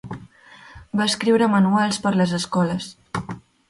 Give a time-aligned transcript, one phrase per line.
[1.01, 2.93] Va escriure manuals per les escoles.